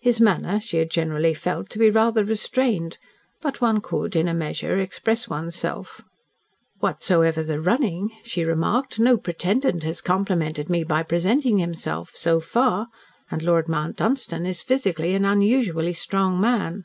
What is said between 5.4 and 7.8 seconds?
self. "Whatsoever the